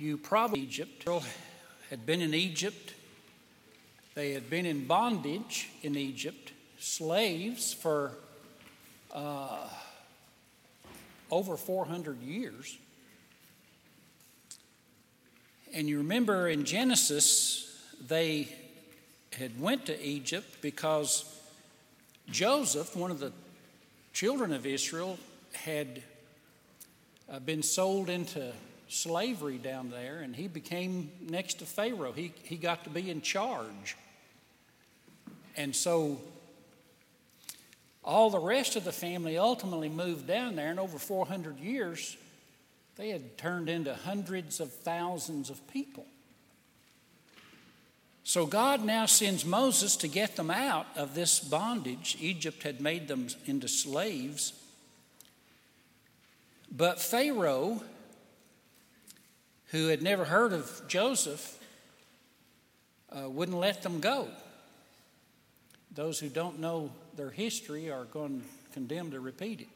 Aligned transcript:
You 0.00 0.16
probably 0.16 0.60
Egypt 0.60 1.06
had 1.90 2.06
been 2.06 2.22
in 2.22 2.32
Egypt. 2.32 2.94
They 4.14 4.32
had 4.32 4.48
been 4.48 4.64
in 4.64 4.86
bondage 4.86 5.68
in 5.82 5.94
Egypt, 5.94 6.52
slaves 6.78 7.74
for 7.74 8.12
uh, 9.12 9.68
over 11.30 11.54
400 11.54 12.22
years. 12.22 12.78
And 15.74 15.86
you 15.86 15.98
remember 15.98 16.48
in 16.48 16.64
Genesis, 16.64 17.70
they 18.08 18.48
had 19.38 19.60
went 19.60 19.84
to 19.84 20.02
Egypt 20.02 20.62
because 20.62 21.30
Joseph, 22.30 22.96
one 22.96 23.10
of 23.10 23.20
the 23.20 23.32
children 24.14 24.54
of 24.54 24.64
Israel, 24.64 25.18
had 25.52 26.02
uh, 27.30 27.38
been 27.40 27.62
sold 27.62 28.08
into 28.08 28.50
slavery 28.90 29.56
down 29.56 29.90
there, 29.90 30.18
and 30.18 30.34
he 30.34 30.48
became 30.48 31.10
next 31.20 31.60
to 31.60 31.64
Pharaoh. 31.64 32.12
He, 32.12 32.32
he 32.42 32.56
got 32.56 32.84
to 32.84 32.90
be 32.90 33.08
in 33.08 33.22
charge. 33.22 33.96
And 35.56 35.74
so 35.74 36.20
all 38.04 38.30
the 38.30 38.38
rest 38.40 38.76
of 38.76 38.84
the 38.84 38.92
family 38.92 39.38
ultimately 39.38 39.88
moved 39.88 40.26
down 40.26 40.56
there, 40.56 40.70
and 40.70 40.80
over 40.80 40.98
400 40.98 41.58
years, 41.58 42.16
they 42.96 43.10
had 43.10 43.38
turned 43.38 43.68
into 43.68 43.94
hundreds 43.94 44.60
of 44.60 44.72
thousands 44.72 45.50
of 45.50 45.66
people. 45.68 46.06
So 48.24 48.46
God 48.46 48.84
now 48.84 49.06
sends 49.06 49.44
Moses 49.44 49.96
to 49.96 50.08
get 50.08 50.36
them 50.36 50.50
out 50.50 50.86
of 50.96 51.14
this 51.14 51.40
bondage. 51.40 52.16
Egypt 52.20 52.62
had 52.62 52.80
made 52.80 53.08
them 53.08 53.28
into 53.46 53.68
slaves. 53.68 54.52
But 56.70 57.00
Pharaoh, 57.00 57.82
who 59.70 59.88
had 59.88 60.02
never 60.02 60.24
heard 60.24 60.52
of 60.52 60.82
Joseph, 60.88 61.58
uh, 63.10 63.28
wouldn't 63.28 63.58
let 63.58 63.82
them 63.82 64.00
go. 64.00 64.28
Those 65.94 66.18
who 66.18 66.28
don't 66.28 66.60
know 66.60 66.90
their 67.16 67.30
history 67.30 67.90
are 67.90 68.04
going 68.04 68.40
to 68.40 68.72
condemn 68.72 69.10
to 69.12 69.20
repeat 69.20 69.60
it. 69.60 69.68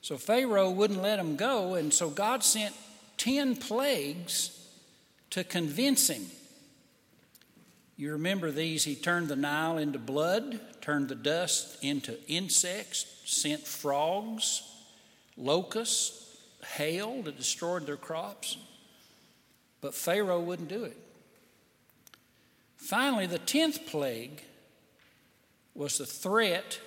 So 0.00 0.16
Pharaoh 0.16 0.70
wouldn't 0.70 1.00
let 1.00 1.18
him 1.18 1.36
go, 1.36 1.74
and 1.74 1.92
so 1.92 2.10
God 2.10 2.42
sent 2.42 2.74
10 3.16 3.56
plagues 3.56 4.68
to 5.30 5.44
convince 5.44 6.08
him. 6.08 6.26
You 7.96 8.12
remember 8.12 8.50
these? 8.50 8.84
He 8.84 8.96
turned 8.96 9.28
the 9.28 9.36
Nile 9.36 9.78
into 9.78 9.98
blood, 9.98 10.60
turned 10.80 11.08
the 11.08 11.14
dust 11.14 11.82
into 11.82 12.18
insects, 12.28 13.06
sent 13.24 13.66
frogs, 13.66 14.62
locusts, 15.36 16.23
hail 16.64 17.22
that 17.22 17.36
destroyed 17.36 17.86
their 17.86 17.96
crops. 17.96 18.56
But 19.80 19.94
Pharaoh 19.94 20.40
wouldn't 20.40 20.68
do 20.68 20.84
it. 20.84 20.96
Finally, 22.76 23.26
the 23.26 23.38
10th 23.38 23.86
plague 23.86 24.42
was 25.74 25.98
the 25.98 26.06
threat 26.06 26.80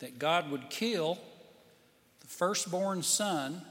that 0.00 0.18
God 0.18 0.50
would 0.50 0.70
kill 0.70 1.18
the 2.20 2.26
firstborn 2.26 3.02
son 3.02 3.62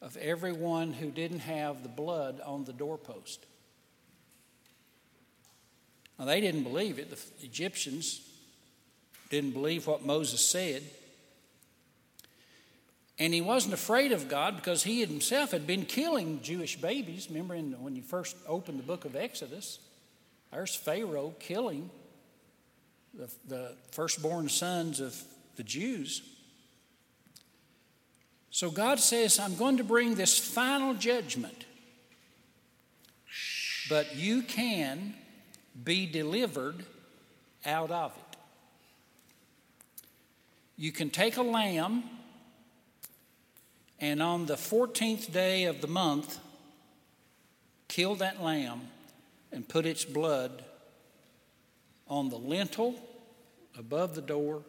of 0.00 0.16
everyone 0.16 0.92
who 0.92 1.10
didn't 1.10 1.40
have 1.40 1.82
the 1.82 1.88
blood 1.88 2.40
on 2.44 2.64
the 2.64 2.72
doorpost. 2.72 3.44
Now, 6.18 6.24
they 6.24 6.40
didn't 6.40 6.64
believe 6.64 6.98
it. 6.98 7.10
The 7.10 7.46
Egyptians 7.46 8.20
didn't 9.30 9.52
believe 9.52 9.86
what 9.86 10.04
Moses 10.04 10.40
said. 10.40 10.82
And 13.18 13.34
he 13.34 13.40
wasn't 13.40 13.74
afraid 13.74 14.12
of 14.12 14.28
God 14.28 14.56
because 14.56 14.84
he 14.84 15.00
himself 15.00 15.50
had 15.50 15.66
been 15.66 15.84
killing 15.84 16.40
Jewish 16.40 16.76
babies. 16.76 17.28
Remember 17.28 17.54
in, 17.54 17.72
when 17.82 17.96
you 17.96 18.02
first 18.02 18.36
opened 18.46 18.78
the 18.78 18.84
book 18.84 19.04
of 19.04 19.16
Exodus, 19.16 19.80
there's 20.52 20.76
Pharaoh 20.76 21.34
killing 21.40 21.90
the, 23.14 23.30
the 23.48 23.76
firstborn 23.90 24.48
sons 24.48 25.00
of 25.00 25.20
the 25.56 25.64
Jews. 25.64 26.22
So 28.50 28.70
God 28.70 28.98
says, 28.98 29.38
I'm 29.38 29.56
going 29.56 29.76
to 29.76 29.84
bring 29.84 30.14
this 30.14 30.38
final 30.38 30.94
judgment, 30.94 31.64
but 33.88 34.16
you 34.16 34.42
can 34.42 35.14
be 35.84 36.06
delivered 36.06 36.84
out 37.66 37.90
of 37.90 38.16
it. 38.16 38.36
You 40.76 40.92
can 40.92 41.10
take 41.10 41.36
a 41.36 41.42
lamb, 41.42 42.04
and 44.00 44.22
on 44.22 44.46
the 44.46 44.54
14th 44.54 45.32
day 45.32 45.64
of 45.64 45.80
the 45.80 45.88
month, 45.88 46.38
kill 47.88 48.14
that 48.16 48.42
lamb 48.42 48.82
and 49.50 49.68
put 49.68 49.86
its 49.86 50.04
blood 50.04 50.64
on 52.06 52.28
the 52.28 52.36
lintel 52.36 52.94
above 53.76 54.14
the 54.14 54.22
door 54.22 54.62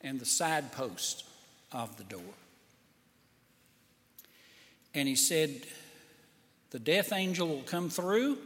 and 0.00 0.20
the 0.20 0.26
side 0.26 0.72
post 0.72 1.24
of 1.72 1.96
the 1.96 2.04
door. 2.04 2.34
And 4.94 5.08
he 5.08 5.16
said, 5.16 5.62
The 6.70 6.78
death 6.78 7.12
angel 7.12 7.48
will 7.48 7.62
come 7.62 7.88
through, 7.88 8.38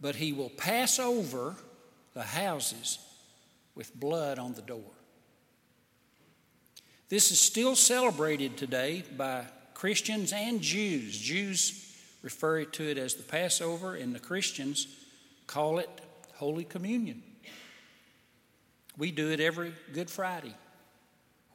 but 0.00 0.16
he 0.16 0.32
will 0.32 0.50
pass 0.50 0.98
over 0.98 1.54
the 2.14 2.24
houses 2.24 2.98
with 3.74 3.94
blood 3.94 4.38
on 4.38 4.54
the 4.54 4.62
door. 4.62 4.95
This 7.08 7.30
is 7.30 7.38
still 7.38 7.76
celebrated 7.76 8.56
today 8.56 9.04
by 9.16 9.44
Christians 9.74 10.32
and 10.32 10.60
Jews. 10.60 11.16
Jews 11.16 11.96
refer 12.22 12.64
to 12.64 12.82
it 12.82 12.98
as 12.98 13.14
the 13.14 13.22
Passover, 13.22 13.94
and 13.94 14.12
the 14.12 14.18
Christians 14.18 14.88
call 15.46 15.78
it 15.78 15.88
Holy 16.34 16.64
Communion. 16.64 17.22
We 18.98 19.12
do 19.12 19.30
it 19.30 19.38
every 19.38 19.72
Good 19.92 20.10
Friday, 20.10 20.54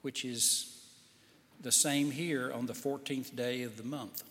which 0.04 0.24
is 0.24 0.86
the 1.60 1.72
same 1.72 2.12
here 2.12 2.54
on 2.54 2.66
the 2.66 2.74
14th 2.74 3.36
day 3.36 3.64
of 3.64 3.76
the 3.76 3.84
month. 3.84 4.24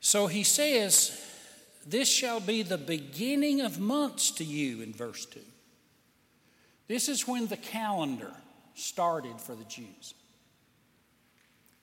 So 0.00 0.26
he 0.26 0.42
says, 0.42 1.18
This 1.86 2.08
shall 2.08 2.40
be 2.40 2.62
the 2.62 2.76
beginning 2.76 3.62
of 3.62 3.80
months 3.80 4.30
to 4.32 4.44
you 4.44 4.82
in 4.82 4.92
verse 4.92 5.24
2. 5.24 5.40
This 6.88 7.08
is 7.08 7.26
when 7.26 7.46
the 7.46 7.56
calendar 7.56 8.32
started 8.74 9.40
for 9.40 9.54
the 9.54 9.64
Jews. 9.64 10.14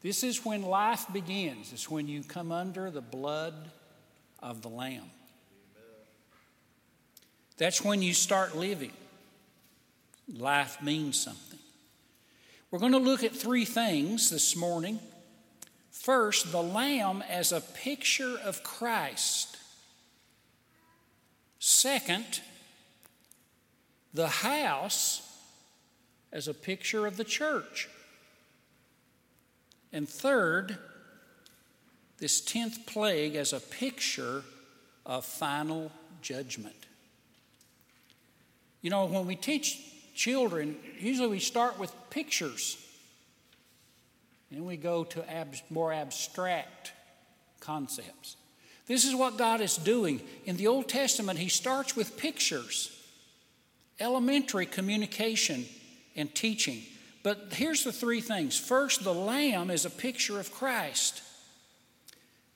This 0.02 0.24
is 0.24 0.46
when 0.46 0.64
life 0.64 1.06
begins. 1.12 1.72
It's 1.74 1.90
when 1.90 2.08
you 2.08 2.24
come 2.24 2.52
under 2.52 2.92
the 2.92 3.02
blood 3.02 3.54
of 4.42 4.62
the 4.62 4.70
Lamb. 4.70 5.10
That's 7.58 7.84
when 7.84 8.02
you 8.02 8.14
start 8.14 8.56
living. 8.56 8.92
Life 10.32 10.82
means 10.82 11.20
something. 11.20 11.60
We're 12.72 12.80
going 12.80 12.94
to 12.94 12.98
look 12.98 13.24
at 13.24 13.36
three 13.36 13.66
things 13.66 14.30
this 14.30 14.56
morning. 14.56 15.00
First, 15.92 16.52
the 16.52 16.64
lamb 16.64 17.24
as 17.30 17.52
a 17.52 17.62
picture 17.62 18.38
of 18.44 18.64
Christ. 18.64 19.58
Second, 21.60 22.42
the 24.14 24.28
house 24.28 25.22
as 26.32 26.48
a 26.48 26.54
picture 26.54 27.06
of 27.06 27.18
the 27.18 27.24
church. 27.24 27.90
And 29.92 30.10
third, 30.10 30.78
this 32.18 32.42
tenth 32.42 32.86
plague 32.86 33.36
as 33.36 33.54
a 33.54 33.60
picture 33.60 34.44
of 35.06 35.26
final 35.26 35.92
judgment. 36.22 36.76
You 38.82 38.90
know, 38.90 39.06
when 39.06 39.26
we 39.26 39.36
teach 39.36 39.80
children, 40.14 40.78
usually 41.00 41.28
we 41.28 41.40
start 41.40 41.80
with 41.80 41.94
pictures. 42.10 42.78
And 44.52 44.66
we 44.66 44.78
go 44.78 45.04
to 45.06 45.32
ab- 45.32 45.56
more 45.70 45.92
abstract 45.92 46.92
concepts. 47.60 48.36
This 48.86 49.06
is 49.06 49.16
what 49.16 49.38
God 49.38 49.62
is 49.62 49.78
doing. 49.78 50.22
In 50.46 50.58
the 50.58 50.68
Old 50.68 50.90
Testament, 50.90 51.40
He 51.40 51.50
starts 51.50 51.96
with 51.96 52.18
pictures, 52.18 52.92
elementary 54.00 54.66
communication 54.66 55.66
and 56.16 56.34
teaching. 56.34 56.82
But 57.24 57.54
here's 57.54 57.84
the 57.84 57.92
three 57.92 58.22
things. 58.22 58.60
First, 58.60 59.04
the 59.04 59.14
lamb 59.14 59.72
is 59.72 59.86
a 59.86 59.90
picture 59.90 60.40
of 60.40 60.52
Christ. 60.52 61.22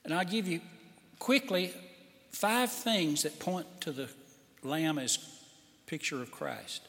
And 0.04 0.14
I'll 0.14 0.24
give 0.24 0.46
you 0.46 0.60
quickly 1.18 1.72
five 2.32 2.70
things 2.70 3.22
that 3.22 3.38
point 3.38 3.66
to 3.82 3.92
the 3.92 4.08
lamb 4.62 4.98
as 4.98 5.18
picture 5.86 6.22
of 6.22 6.30
Christ. 6.30 6.82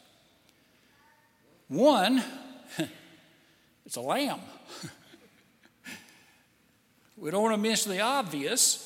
One, 1.69 2.23
it's 3.85 3.95
a 3.95 4.01
lamb. 4.01 4.41
we 7.17 7.31
don't 7.31 7.43
want 7.43 7.55
to 7.55 7.61
miss 7.61 7.85
the 7.85 8.01
obvious. 8.01 8.85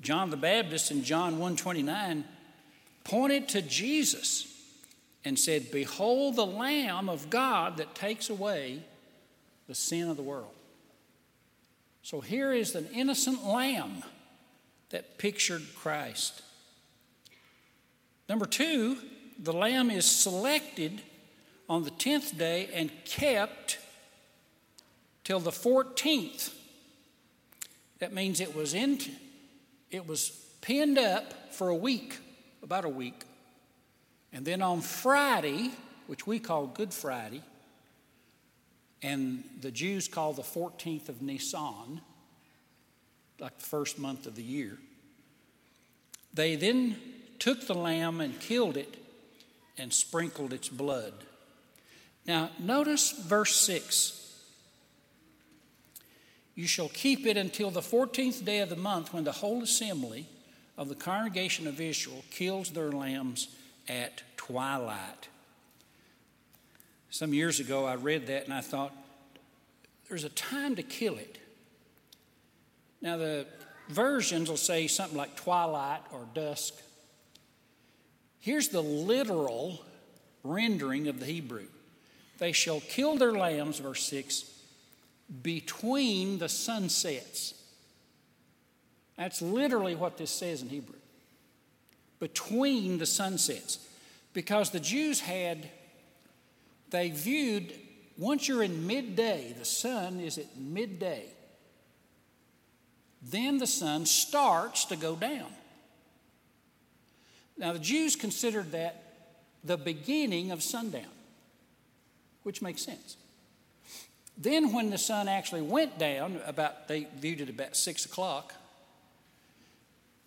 John 0.00 0.30
the 0.30 0.36
Baptist 0.36 0.90
in 0.90 1.04
John 1.04 1.38
129 1.38 2.24
pointed 3.04 3.48
to 3.50 3.62
Jesus 3.62 4.50
and 5.24 5.38
said, 5.38 5.70
Behold 5.70 6.36
the 6.36 6.46
Lamb 6.46 7.08
of 7.08 7.30
God 7.30 7.76
that 7.76 7.94
takes 7.94 8.30
away 8.30 8.82
the 9.68 9.74
sin 9.74 10.08
of 10.08 10.16
the 10.16 10.22
world. 10.22 10.54
So 12.02 12.20
here 12.20 12.52
is 12.52 12.74
an 12.74 12.88
innocent 12.92 13.46
lamb 13.46 14.02
that 14.90 15.16
pictured 15.16 15.62
Christ. 15.74 16.42
Number 18.28 18.46
two, 18.46 18.98
the 19.38 19.52
lamb 19.52 19.90
is 19.90 20.04
selected 20.04 21.02
on 21.68 21.82
the 21.82 21.90
10th 21.90 22.36
day 22.36 22.68
and 22.72 22.90
kept 23.04 23.78
till 25.24 25.40
the 25.40 25.50
14th. 25.50 26.52
That 27.98 28.12
means 28.12 28.40
it 28.40 28.54
was 28.54 28.74
in 28.74 28.98
it 29.90 30.08
was 30.08 30.30
pinned 30.60 30.98
up 30.98 31.54
for 31.54 31.68
a 31.68 31.74
week, 31.74 32.18
about 32.64 32.84
a 32.86 32.88
week. 32.88 33.24
And 34.32 34.44
then 34.44 34.62
on 34.62 34.80
Friday, 34.80 35.70
which 36.06 36.26
we 36.26 36.40
call 36.40 36.66
Good 36.66 36.92
Friday, 36.92 37.42
and 39.02 39.44
the 39.60 39.70
Jews 39.70 40.08
call 40.08 40.32
the 40.32 40.42
14th 40.42 41.10
of 41.10 41.20
Nisan, 41.20 42.00
like 43.38 43.58
the 43.58 43.64
first 43.64 43.98
month 43.98 44.26
of 44.26 44.34
the 44.34 44.42
year, 44.42 44.78
they 46.32 46.56
then 46.56 46.96
took 47.38 47.66
the 47.66 47.74
lamb 47.74 48.20
and 48.20 48.40
killed 48.40 48.76
it 48.76 48.96
and 49.76 49.92
sprinkled 49.92 50.52
its 50.52 50.68
blood. 50.68 51.12
Now, 52.26 52.50
notice 52.58 53.12
verse 53.12 53.54
6. 53.56 54.20
You 56.54 56.66
shall 56.66 56.88
keep 56.88 57.26
it 57.26 57.36
until 57.36 57.70
the 57.70 57.80
14th 57.80 58.44
day 58.44 58.60
of 58.60 58.70
the 58.70 58.76
month 58.76 59.12
when 59.12 59.24
the 59.24 59.32
whole 59.32 59.62
assembly 59.62 60.28
of 60.76 60.88
the 60.88 60.94
congregation 60.94 61.66
of 61.66 61.80
Israel 61.80 62.24
kills 62.30 62.70
their 62.70 62.90
lambs 62.90 63.48
at 63.88 64.22
twilight. 64.36 65.28
Some 67.10 67.32
years 67.32 67.60
ago, 67.60 67.84
I 67.84 67.94
read 67.94 68.26
that 68.26 68.44
and 68.44 68.52
I 68.52 68.60
thought, 68.60 68.92
there's 70.08 70.24
a 70.24 70.30
time 70.30 70.76
to 70.76 70.82
kill 70.82 71.16
it. 71.16 71.38
Now, 73.00 73.16
the 73.16 73.46
versions 73.88 74.48
will 74.48 74.56
say 74.56 74.86
something 74.86 75.16
like 75.16 75.36
twilight 75.36 76.00
or 76.12 76.26
dusk. 76.34 76.74
Here's 78.40 78.68
the 78.68 78.82
literal 78.82 79.84
rendering 80.42 81.08
of 81.08 81.20
the 81.20 81.26
Hebrew 81.26 81.66
they 82.38 82.52
shall 82.52 82.80
kill 82.80 83.16
their 83.16 83.32
lambs, 83.32 83.78
verse 83.78 84.02
6, 84.04 84.50
between 85.42 86.38
the 86.38 86.48
sunsets. 86.48 87.54
That's 89.16 89.40
literally 89.40 89.94
what 89.94 90.16
this 90.16 90.30
says 90.30 90.62
in 90.62 90.68
Hebrew. 90.68 90.98
Between 92.18 92.98
the 92.98 93.06
sunsets. 93.06 93.78
Because 94.32 94.70
the 94.70 94.80
Jews 94.80 95.20
had, 95.20 95.68
they 96.90 97.10
viewed, 97.10 97.72
once 98.18 98.48
you're 98.48 98.62
in 98.62 98.86
midday, 98.86 99.54
the 99.58 99.64
sun 99.64 100.20
is 100.20 100.38
at 100.38 100.56
midday, 100.56 101.26
then 103.22 103.58
the 103.58 103.66
sun 103.66 104.06
starts 104.06 104.84
to 104.86 104.96
go 104.96 105.14
down. 105.14 105.50
Now, 107.56 107.72
the 107.72 107.78
Jews 107.78 108.16
considered 108.16 108.72
that 108.72 109.02
the 109.62 109.76
beginning 109.76 110.50
of 110.50 110.62
sundown, 110.62 111.04
which 112.42 112.60
makes 112.60 112.82
sense. 112.82 113.16
Then, 114.36 114.72
when 114.72 114.90
the 114.90 114.98
sun 114.98 115.28
actually 115.28 115.62
went 115.62 115.98
down, 115.98 116.40
about 116.44 116.88
they 116.88 117.06
viewed 117.16 117.40
it 117.40 117.48
about 117.48 117.76
six 117.76 118.04
o'clock, 118.04 118.52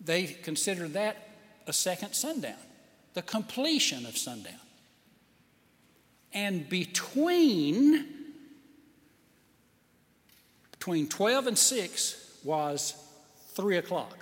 they 0.00 0.26
considered 0.26 0.92
that 0.94 1.16
a 1.66 1.72
second 1.72 2.14
sundown, 2.14 2.56
the 3.14 3.22
completion 3.22 4.06
of 4.06 4.16
sundown. 4.16 4.54
And 6.32 6.68
between 6.68 8.18
between 10.78 11.08
12 11.08 11.48
and 11.48 11.58
6 11.58 12.38
was 12.44 12.94
3 13.54 13.78
o'clock. 13.78 14.16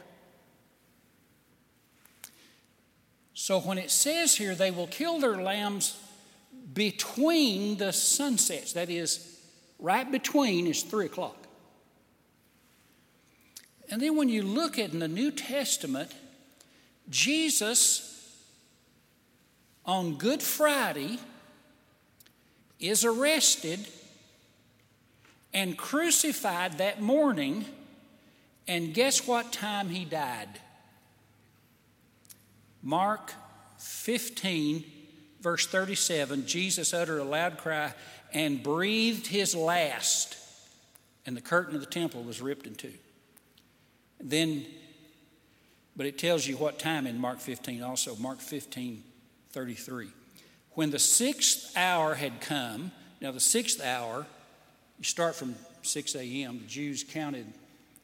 So 3.34 3.60
when 3.60 3.78
it 3.78 3.90
says 3.90 4.34
here, 4.34 4.54
they 4.54 4.70
will 4.70 4.86
kill 4.86 5.20
their 5.20 5.36
lambs 5.36 6.00
between 6.72 7.76
the 7.76 7.92
sunsets, 7.92 8.72
that 8.72 8.90
is, 8.90 9.38
right 9.78 10.10
between 10.10 10.66
is 10.66 10.82
3 10.82 11.06
o'clock. 11.06 11.45
And 13.90 14.02
then 14.02 14.16
when 14.16 14.28
you 14.28 14.42
look 14.42 14.78
at 14.78 14.92
in 14.92 14.98
the 14.98 15.08
New 15.08 15.30
Testament, 15.30 16.12
Jesus 17.08 18.12
on 19.84 20.16
Good 20.16 20.42
Friday 20.42 21.18
is 22.80 23.04
arrested 23.04 23.86
and 25.54 25.78
crucified 25.78 26.78
that 26.78 27.00
morning, 27.00 27.64
and 28.68 28.92
guess 28.92 29.26
what 29.26 29.52
time 29.52 29.88
he 29.88 30.04
died? 30.04 30.48
Mark 32.82 33.32
15, 33.78 34.84
verse 35.40 35.66
37, 35.66 36.46
Jesus 36.46 36.92
uttered 36.92 37.20
a 37.20 37.24
loud 37.24 37.56
cry 37.58 37.94
and 38.32 38.62
breathed 38.62 39.28
his 39.28 39.54
last, 39.54 40.36
and 41.24 41.36
the 41.36 41.40
curtain 41.40 41.74
of 41.74 41.80
the 41.80 41.86
temple 41.86 42.22
was 42.22 42.42
ripped 42.42 42.66
in 42.66 42.74
two. 42.74 42.92
Then, 44.26 44.66
but 45.96 46.04
it 46.04 46.18
tells 46.18 46.48
you 46.48 46.56
what 46.56 46.80
time 46.80 47.06
in 47.06 47.16
Mark 47.20 47.38
15 47.38 47.80
also, 47.80 48.16
Mark 48.16 48.40
15, 48.40 49.04
33. 49.50 50.08
When 50.72 50.90
the 50.90 50.98
sixth 50.98 51.76
hour 51.76 52.16
had 52.16 52.40
come, 52.40 52.90
now 53.20 53.30
the 53.30 53.38
sixth 53.38 53.80
hour, 53.80 54.26
you 54.98 55.04
start 55.04 55.36
from 55.36 55.54
6 55.82 56.16
a.m., 56.16 56.58
the 56.58 56.66
Jews 56.66 57.04
counted 57.04 57.46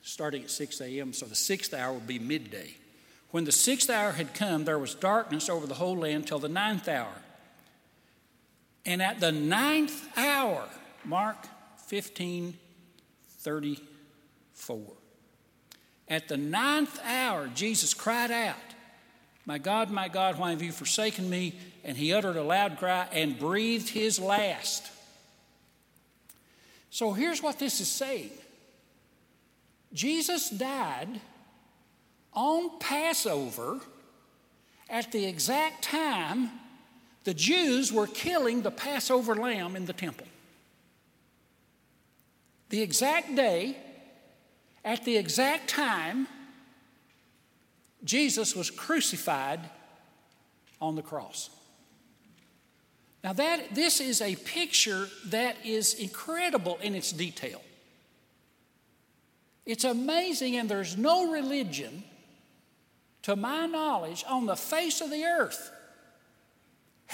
starting 0.02 0.44
at 0.44 0.50
6 0.50 0.80
a.m., 0.80 1.12
so 1.12 1.26
the 1.26 1.34
sixth 1.34 1.74
hour 1.74 1.92
would 1.92 2.06
be 2.06 2.20
midday. 2.20 2.76
When 3.32 3.44
the 3.44 3.52
sixth 3.52 3.90
hour 3.90 4.12
had 4.12 4.32
come, 4.32 4.64
there 4.64 4.78
was 4.78 4.94
darkness 4.94 5.48
over 5.48 5.66
the 5.66 5.74
whole 5.74 5.96
land 5.96 6.28
till 6.28 6.38
the 6.38 6.48
ninth 6.48 6.86
hour. 6.86 7.14
And 8.86 9.02
at 9.02 9.18
the 9.18 9.32
ninth 9.32 10.06
hour, 10.16 10.68
Mark 11.04 11.36
15 11.86 12.58
34. 13.40 15.01
At 16.08 16.28
the 16.28 16.36
ninth 16.36 16.98
hour, 17.04 17.48
Jesus 17.54 17.94
cried 17.94 18.30
out, 18.30 18.56
My 19.46 19.58
God, 19.58 19.90
my 19.90 20.08
God, 20.08 20.38
why 20.38 20.50
have 20.50 20.62
you 20.62 20.72
forsaken 20.72 21.28
me? 21.28 21.54
And 21.84 21.96
he 21.96 22.12
uttered 22.12 22.36
a 22.36 22.42
loud 22.42 22.78
cry 22.78 23.06
and 23.12 23.38
breathed 23.38 23.88
his 23.88 24.18
last. 24.18 24.90
So 26.90 27.12
here's 27.12 27.42
what 27.42 27.58
this 27.58 27.80
is 27.80 27.88
saying 27.88 28.30
Jesus 29.92 30.50
died 30.50 31.20
on 32.34 32.78
Passover 32.78 33.80
at 34.88 35.10
the 35.12 35.24
exact 35.24 35.82
time 35.82 36.50
the 37.24 37.34
Jews 37.34 37.92
were 37.92 38.06
killing 38.06 38.62
the 38.62 38.70
Passover 38.70 39.34
lamb 39.34 39.76
in 39.76 39.86
the 39.86 39.92
temple. 39.92 40.26
The 42.70 42.82
exact 42.82 43.36
day, 43.36 43.76
at 44.84 45.04
the 45.04 45.16
exact 45.16 45.68
time, 45.68 46.26
Jesus 48.04 48.56
was 48.56 48.70
crucified 48.70 49.60
on 50.80 50.96
the 50.96 51.02
cross. 51.02 51.50
Now 53.22 53.32
that 53.32 53.74
this 53.74 54.00
is 54.00 54.20
a 54.20 54.34
picture 54.34 55.08
that 55.26 55.56
is 55.64 55.94
incredible 55.94 56.78
in 56.82 56.94
its 56.94 57.12
detail. 57.12 57.62
It's 59.64 59.84
amazing 59.84 60.56
and 60.56 60.68
there's 60.68 60.96
no 60.96 61.30
religion 61.30 62.02
to 63.22 63.36
my 63.36 63.66
knowledge, 63.66 64.24
on 64.28 64.46
the 64.46 64.56
face 64.56 65.00
of 65.00 65.10
the 65.10 65.24
earth 65.24 65.70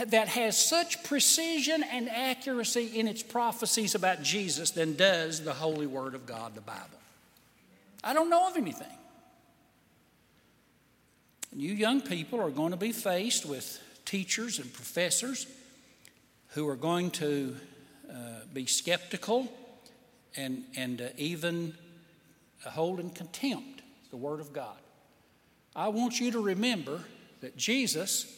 that 0.06 0.28
has 0.28 0.56
such 0.56 1.02
precision 1.04 1.82
and 1.82 2.08
accuracy 2.08 2.98
in 2.98 3.08
its 3.08 3.22
prophecies 3.22 3.94
about 3.94 4.22
Jesus 4.22 4.70
than 4.70 4.96
does 4.96 5.42
the 5.42 5.52
Holy 5.52 5.87
Word 5.87 6.14
of 6.14 6.25
God, 6.25 6.54
the 6.54 6.60
Bible. 6.60 6.98
I 8.02 8.12
don't 8.12 8.30
know 8.30 8.48
of 8.48 8.56
anything. 8.56 8.86
You 11.52 11.72
young 11.72 12.00
people 12.00 12.40
are 12.40 12.50
going 12.50 12.70
to 12.70 12.76
be 12.76 12.92
faced 12.92 13.46
with 13.46 13.82
teachers 14.04 14.58
and 14.58 14.72
professors 14.72 15.46
who 16.48 16.68
are 16.68 16.76
going 16.76 17.10
to 17.12 17.56
uh, 18.10 18.14
be 18.52 18.66
skeptical 18.66 19.52
and, 20.36 20.64
and 20.76 21.00
uh, 21.00 21.08
even 21.16 21.74
hold 22.64 23.00
in 23.00 23.10
contempt 23.10 23.82
the 24.10 24.16
Word 24.16 24.40
of 24.40 24.52
God. 24.52 24.76
I 25.74 25.88
want 25.88 26.20
you 26.20 26.30
to 26.32 26.40
remember 26.40 27.00
that 27.40 27.56
Jesus 27.56 28.34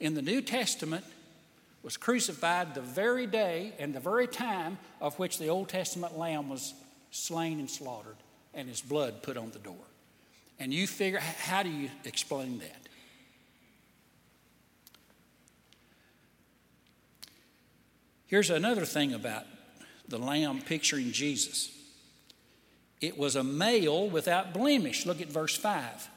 in 0.00 0.14
the 0.14 0.22
New 0.22 0.42
Testament 0.42 1.04
was 1.82 1.96
crucified 1.96 2.74
the 2.74 2.80
very 2.80 3.26
day 3.26 3.72
and 3.78 3.94
the 3.94 4.00
very 4.00 4.26
time 4.26 4.78
of 5.00 5.18
which 5.18 5.38
the 5.38 5.48
Old 5.48 5.68
Testament 5.68 6.18
lamb 6.18 6.48
was 6.48 6.74
slain 7.10 7.58
and 7.58 7.70
slaughtered 7.70 8.16
and 8.58 8.68
his 8.68 8.80
blood 8.80 9.22
put 9.22 9.36
on 9.36 9.52
the 9.52 9.60
door. 9.60 9.86
And 10.58 10.74
you 10.74 10.88
figure, 10.88 11.20
how 11.20 11.62
do 11.62 11.70
you 11.70 11.88
explain 12.04 12.58
that? 12.58 12.88
Here's 18.26 18.50
another 18.50 18.84
thing 18.84 19.14
about 19.14 19.44
the 20.08 20.18
lamb 20.18 20.60
picturing 20.60 21.12
Jesus. 21.12 21.70
It 23.00 23.16
was 23.16 23.36
a 23.36 23.44
male 23.44 24.08
without 24.10 24.52
blemish. 24.52 25.06
Look 25.06 25.20
at 25.20 25.28
verse 25.28 25.56
5. 25.56 26.10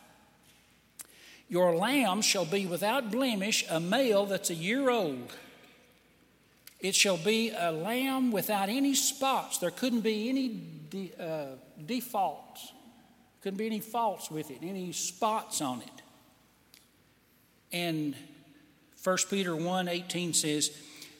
Your 1.47 1.75
lamb 1.75 2.23
shall 2.23 2.45
be 2.45 2.65
without 2.65 3.11
blemish, 3.11 3.63
a 3.69 3.79
male 3.79 4.25
that's 4.25 4.49
a 4.49 4.55
year 4.55 4.89
old. 4.89 5.31
It 6.81 6.95
shall 6.95 7.17
be 7.17 7.51
a 7.51 7.71
lamb 7.71 8.31
without 8.31 8.67
any 8.67 8.95
spots. 8.95 9.59
There 9.59 9.69
couldn't 9.69 10.01
be 10.01 10.29
any 10.29 10.49
de, 10.89 11.11
uh, 11.19 11.55
defaults, 11.85 12.73
couldn't 13.41 13.57
be 13.57 13.67
any 13.67 13.79
faults 13.79 14.31
with 14.31 14.49
it, 14.49 14.59
any 14.63 14.91
spots 14.91 15.61
on 15.61 15.81
it. 15.81 16.01
And 17.71 18.15
1 19.03 19.17
Peter 19.29 19.55
1 19.55 19.87
18 19.87 20.33
says, 20.33 20.71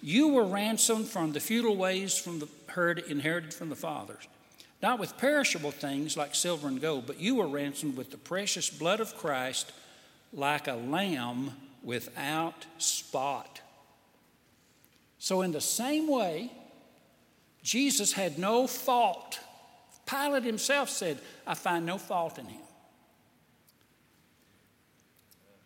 You 0.02 0.30
were 0.30 0.46
ransomed 0.46 1.08
from 1.08 1.32
the 1.32 1.40
futile 1.40 1.76
ways 1.76 2.18
from 2.18 2.40
the 2.40 2.48
herd 2.68 3.00
inherited 3.00 3.54
from 3.54 3.70
the 3.70 3.76
fathers, 3.76 4.28
not 4.82 5.00
with 5.00 5.18
perishable 5.18 5.72
things 5.72 6.18
like 6.18 6.34
silver 6.34 6.68
and 6.68 6.82
gold, 6.82 7.06
but 7.06 7.20
you 7.20 7.36
were 7.36 7.48
ransomed 7.48 7.96
with 7.96 8.10
the 8.10 8.18
precious 8.18 8.70
blood 8.70 9.00
of 9.00 9.16
Christ 9.16 9.72
like 10.34 10.68
a 10.68 10.74
lamb 10.74 11.52
without 11.84 12.66
spot. 12.80 13.62
So, 15.22 15.44
in 15.44 15.52
the 15.52 15.62
same 15.62 16.08
way, 16.08 16.52
Jesus 17.62 18.12
had 18.12 18.40
no 18.40 18.66
fault. 18.66 19.40
Pilate 20.08 20.44
himself 20.44 20.90
said, 20.90 21.20
I 21.46 21.54
find 21.54 21.86
no 21.86 22.00
fault 22.00 22.40
in 22.40 22.46
him. 22.48 22.62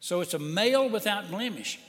So, 0.02 0.20
it's 0.20 0.34
a 0.34 0.40
male 0.40 0.90
without 0.90 1.32
blemish. 1.32 1.80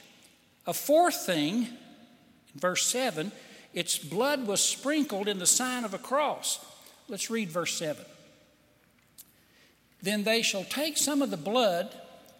A 0.68 0.72
fourth 0.72 1.26
thing, 1.26 1.64
in 1.64 2.60
verse 2.60 2.86
7, 2.86 3.32
its 3.74 3.98
blood 3.98 4.46
was 4.46 4.60
sprinkled 4.60 5.26
in 5.26 5.40
the 5.40 5.44
sign 5.44 5.84
of 5.84 5.92
a 5.92 5.98
cross. 5.98 6.64
Let's 7.08 7.30
read 7.30 7.50
verse 7.50 7.76
7. 7.76 8.04
Then 10.00 10.22
they 10.22 10.42
shall 10.42 10.62
take 10.62 10.96
some 10.96 11.20
of 11.20 11.32
the 11.32 11.36
blood 11.36 11.92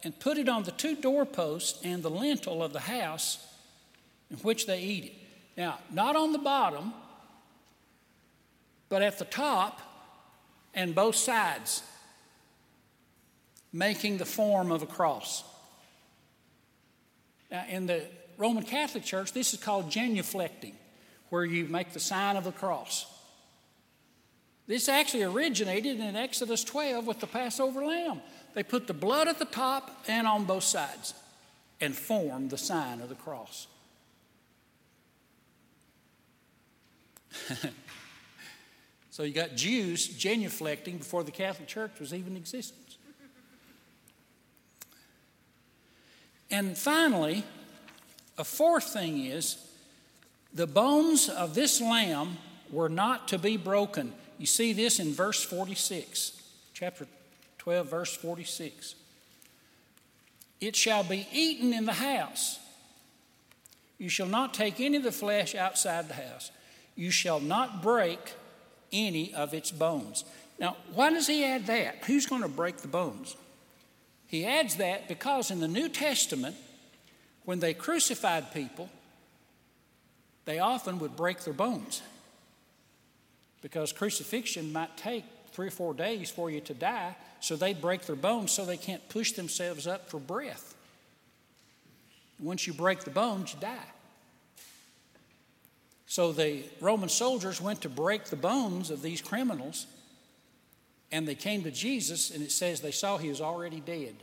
and 0.04 0.21
put 0.21 0.38
it 0.38 0.49
on 0.49 0.62
the 0.62 0.71
two 0.71 0.95
doorposts 0.95 1.80
and 1.83 2.04
the 2.04 2.11
lintel 2.11 2.62
of 2.62 2.73
the 2.73 2.78
house 2.78 3.45
in 4.30 4.37
which 4.38 4.66
they 4.66 4.80
eat 4.80 5.04
it. 5.04 5.12
Now, 5.56 5.78
not 5.90 6.16
on 6.16 6.33
the 6.33 6.38
bottom, 6.38 6.92
but 8.88 9.02
at 9.02 9.18
the 9.18 9.25
top 9.25 9.80
and 10.75 10.95
both 10.95 11.16
sides, 11.16 11.83
making 13.73 14.18
the 14.18 14.25
form 14.25 14.71
of 14.71 14.83
a 14.83 14.87
cross. 14.87 15.42
Now, 17.50 17.64
in 17.68 17.87
the 17.87 18.02
Roman 18.37 18.64
Catholic 18.64 19.04
Church, 19.04 19.33
this 19.33 19.54
is 19.54 19.61
called 19.61 19.90
genuflecting, 19.90 20.75
where 21.30 21.45
you 21.45 21.66
make 21.66 21.92
the 21.92 22.00
sign 22.00 22.37
of 22.37 22.45
the 22.45 22.52
cross. 22.52 23.06
This 24.66 24.88
actually 24.88 25.23
originated 25.23 26.00
in 26.00 26.16
Exodus 26.16 26.64
12 26.64 27.06
with 27.06 27.21
the 27.21 27.26
Passover 27.26 27.85
lamb. 27.85 28.21
They 28.54 28.62
put 28.62 28.87
the 28.87 28.95
blood 28.95 29.28
at 29.28 29.38
the 29.38 29.45
top 29.45 30.04
and 30.09 30.26
on 30.26 30.45
both 30.45 30.64
sides 30.64 31.14
and 31.80 31.95
formed 31.95 32.50
the 32.50 32.59
sign 32.59 33.00
of 33.00 33.09
the 33.09 33.14
cross. 33.14 33.68
so 39.11 39.23
you 39.23 39.33
got 39.33 39.57
Jews 39.57 40.09
genuflecting 40.09 40.99
before 40.99 41.25
the 41.25 41.31
Catholic 41.31 41.69
Church 41.69 41.99
was 42.00 42.12
even 42.12 42.33
in 42.33 42.38
existence. 42.38 42.99
And 46.50 46.76
finally, 46.76 47.45
a 48.38 48.45
fourth 48.45 48.85
thing 48.85 49.25
is 49.25 49.59
the 50.55 50.66
bones 50.66 51.28
of 51.28 51.55
this 51.55 51.81
lamb 51.81 52.38
were 52.71 52.88
not 52.88 53.28
to 53.28 53.38
be 53.38 53.57
broken. 53.57 54.12
You 54.38 54.47
see 54.47 54.73
this 54.73 54.99
in 54.99 55.12
verse 55.12 55.43
46, 55.43 56.40
chapter 56.73 57.07
12, 57.59 57.90
verse 57.90 58.14
46. 58.14 58.95
It 60.61 60.76
shall 60.76 61.05
be 61.05 61.26
eaten 61.33 61.73
in 61.73 61.85
the 61.85 61.93
house. 61.93 62.59
You 63.99 64.09
shall 64.09 64.26
not 64.26 64.55
take 64.55 64.81
any 64.81 64.97
of 64.97 65.02
the 65.02 65.12
flesh 65.12 65.55
outside 65.55 66.09
the 66.09 66.14
house. 66.14 66.50
You 66.97 67.11
shall 67.11 67.41
not 67.41 67.83
break 67.83 68.35
any 68.93 69.33
of 69.35 69.55
its 69.55 69.71
bones. 69.71 70.25
Now, 70.59 70.76
why 70.95 71.11
does 71.11 71.26
he 71.26 71.45
add 71.45 71.67
that? 71.67 72.05
Who's 72.07 72.26
going 72.26 72.43
to 72.43 72.49
break 72.49 72.79
the 72.79 72.88
bones? 72.88 73.37
He 74.26 74.45
adds 74.45 74.76
that 74.76 75.07
because 75.07 75.50
in 75.50 75.61
the 75.61 75.69
New 75.69 75.88
Testament, 75.88 76.57
when 77.45 77.61
they 77.61 77.75
crucified 77.75 78.53
people, 78.53 78.88
they 80.47 80.59
often 80.59 80.99
would 80.99 81.15
break 81.17 81.41
their 81.41 81.55
bones 81.55 82.03
because 83.61 83.93
crucifixion 83.93 84.73
might 84.73 84.97
take 84.97 85.25
three 85.53 85.69
or 85.69 85.73
four 85.73 85.95
days 85.95 86.31
for 86.31 86.50
you 86.50 86.61
to 86.61 86.75
die, 86.75 87.17
so 87.41 87.57
they 87.57 87.75
break 87.75 88.03
their 88.03 88.17
bones 88.17 88.53
so 88.53 88.65
they 88.65 88.76
can't 88.76 89.07
push 89.09 89.33
themselves 89.33 89.87
up 89.87 90.09
for 90.09 90.21
breath. 90.21 90.75
Once 92.38 92.67
you 92.67 92.73
break 92.73 93.00
the 93.00 93.11
bones, 93.11 93.55
you 93.55 93.61
die. 93.61 93.91
So 96.07 96.33
the 96.33 96.63
Roman 96.81 97.09
soldiers 97.09 97.61
went 97.61 97.83
to 97.83 97.89
break 97.89 98.27
the 98.27 98.37
bones 98.37 98.91
of 98.91 99.03
these 99.03 99.21
criminals, 99.21 99.87
and 101.11 101.27
they 101.27 101.35
came 101.35 101.65
to 101.65 101.71
Jesus, 101.71 102.31
and 102.31 102.43
it 102.43 102.53
says 102.53 102.81
they 102.81 102.93
saw 102.93 103.19
he 103.19 103.29
was 103.29 103.41
already 103.41 103.81
dead. 103.81 104.15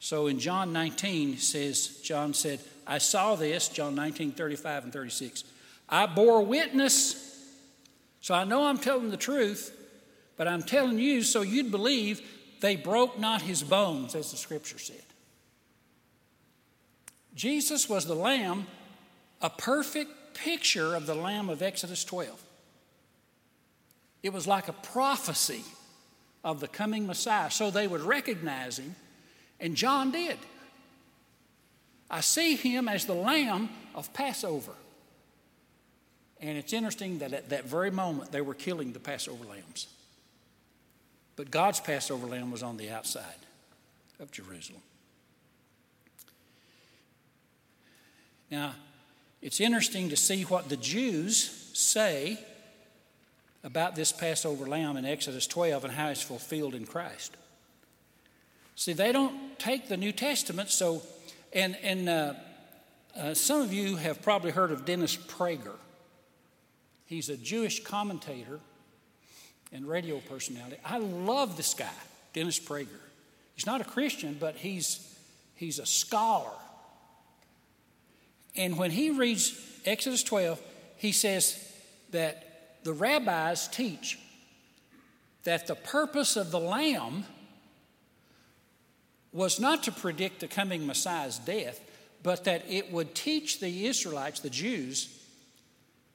So 0.00 0.26
in 0.26 0.38
John 0.38 0.72
19, 0.72 1.36
says, 1.36 2.00
John 2.02 2.34
said, 2.34 2.58
I 2.86 2.98
saw 2.98 3.36
this, 3.36 3.68
John 3.68 3.94
19, 3.94 4.32
35 4.32 4.84
and 4.84 4.92
36. 4.92 5.44
I 5.88 6.06
bore 6.06 6.42
witness, 6.44 7.46
so 8.20 8.34
I 8.34 8.44
know 8.44 8.64
I'm 8.64 8.78
telling 8.78 9.10
the 9.10 9.16
truth, 9.16 9.78
but 10.36 10.48
I'm 10.48 10.62
telling 10.62 10.98
you 10.98 11.22
so 11.22 11.42
you'd 11.42 11.70
believe 11.70 12.20
they 12.60 12.76
broke 12.76 13.18
not 13.18 13.42
his 13.42 13.62
bones, 13.62 14.14
as 14.14 14.30
the 14.30 14.36
scripture 14.36 14.78
said. 14.78 15.04
Jesus 17.34 17.88
was 17.88 18.06
the 18.06 18.14
Lamb, 18.14 18.66
a 19.40 19.50
perfect 19.50 20.10
picture 20.34 20.94
of 20.94 21.06
the 21.06 21.14
Lamb 21.14 21.48
of 21.48 21.62
Exodus 21.62 22.04
12. 22.04 22.42
It 24.22 24.32
was 24.32 24.46
like 24.46 24.68
a 24.68 24.72
prophecy 24.72 25.62
of 26.44 26.60
the 26.60 26.68
coming 26.68 27.06
Messiah, 27.06 27.50
so 27.50 27.70
they 27.70 27.86
would 27.86 28.02
recognize 28.02 28.78
him 28.78 28.94
and 29.62 29.76
John 29.76 30.10
did. 30.10 30.36
I 32.10 32.20
see 32.20 32.56
him 32.56 32.88
as 32.88 33.06
the 33.06 33.14
lamb 33.14 33.70
of 33.94 34.12
Passover. 34.12 34.72
And 36.40 36.58
it's 36.58 36.72
interesting 36.72 37.20
that 37.20 37.32
at 37.32 37.48
that 37.50 37.64
very 37.64 37.92
moment 37.92 38.32
they 38.32 38.40
were 38.40 38.54
killing 38.54 38.92
the 38.92 38.98
Passover 38.98 39.44
lambs. 39.44 39.86
But 41.36 41.50
God's 41.50 41.78
Passover 41.78 42.26
lamb 42.26 42.50
was 42.50 42.62
on 42.62 42.76
the 42.76 42.90
outside 42.90 43.24
of 44.18 44.32
Jerusalem. 44.32 44.82
Now, 48.50 48.74
it's 49.42 49.60
interesting 49.60 50.08
to 50.08 50.16
see 50.16 50.44
what 50.44 50.68
the 50.68 50.76
Jews 50.76 51.70
say 51.74 52.38
about 53.64 53.96
this 53.96 54.12
Passover 54.12 54.66
lamb 54.66 54.96
in 54.96 55.04
Exodus 55.04 55.46
12 55.48 55.84
and 55.84 55.92
how 55.92 56.08
it's 56.08 56.22
fulfilled 56.22 56.74
in 56.74 56.86
Christ. 56.86 57.36
See, 58.76 58.92
they 58.92 59.12
don't 59.12 59.58
take 59.58 59.88
the 59.88 59.96
New 59.96 60.12
Testament, 60.12 60.70
so, 60.70 61.02
and, 61.52 61.76
and 61.82 62.08
uh, 62.08 62.34
uh, 63.16 63.34
some 63.34 63.60
of 63.60 63.72
you 63.72 63.96
have 63.96 64.22
probably 64.22 64.52
heard 64.52 64.70
of 64.70 64.84
Dennis 64.84 65.16
Prager. 65.16 65.76
He's 67.06 67.28
a 67.28 67.36
Jewish 67.36 67.84
commentator 67.84 68.60
and 69.72 69.86
radio 69.86 70.18
personality. 70.20 70.76
I 70.84 70.98
love 70.98 71.56
this 71.56 71.74
guy, 71.74 71.90
Dennis 72.32 72.58
Prager. 72.58 72.88
He's 73.54 73.66
not 73.66 73.80
a 73.80 73.84
Christian, 73.84 74.36
but 74.38 74.56
he's, 74.56 75.14
he's 75.56 75.78
a 75.78 75.86
scholar. 75.86 76.50
And 78.56 78.76
when 78.76 78.90
he 78.90 79.10
reads 79.10 79.58
Exodus 79.84 80.22
12, 80.22 80.60
he 80.96 81.12
says 81.12 81.72
that 82.10 82.78
the 82.84 82.92
rabbis 82.92 83.68
teach 83.68 84.18
that 85.44 85.66
the 85.66 85.74
purpose 85.74 86.36
of 86.36 86.50
the 86.50 86.60
lamb 86.60 87.24
was 89.32 89.58
not 89.58 89.82
to 89.84 89.92
predict 89.92 90.40
the 90.40 90.48
coming 90.48 90.86
Messiah's 90.86 91.38
death, 91.38 91.80
but 92.22 92.44
that 92.44 92.64
it 92.68 92.92
would 92.92 93.14
teach 93.14 93.60
the 93.60 93.86
Israelites, 93.86 94.40
the 94.40 94.50
Jews, 94.50 95.18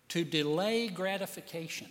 to 0.09 0.23
delay 0.23 0.87
gratification 0.87 1.87